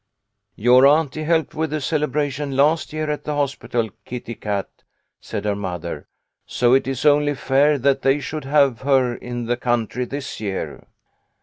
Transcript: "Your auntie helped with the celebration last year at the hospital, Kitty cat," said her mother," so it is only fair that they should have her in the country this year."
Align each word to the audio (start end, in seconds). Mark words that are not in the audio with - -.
"Your 0.55 0.87
auntie 0.87 1.25
helped 1.25 1.53
with 1.53 1.69
the 1.69 1.79
celebration 1.79 2.57
last 2.57 2.91
year 2.91 3.07
at 3.11 3.23
the 3.23 3.35
hospital, 3.35 3.91
Kitty 4.03 4.33
cat," 4.33 4.67
said 5.19 5.45
her 5.45 5.55
mother," 5.55 6.07
so 6.47 6.73
it 6.73 6.87
is 6.87 7.05
only 7.05 7.35
fair 7.35 7.77
that 7.77 8.01
they 8.01 8.19
should 8.19 8.45
have 8.45 8.81
her 8.81 9.13
in 9.13 9.45
the 9.45 9.57
country 9.57 10.05
this 10.05 10.39
year." 10.39 10.87